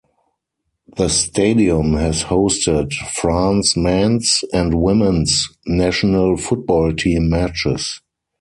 The 0.97 1.09
stadium 1.09 1.93
has 1.93 2.23
hosted 2.23 2.91
France 2.91 3.77
men's 3.77 4.43
and 4.51 4.81
women's 4.81 5.47
national 5.67 6.37
football 6.37 6.91
team 6.91 7.29
matches. 7.29 8.01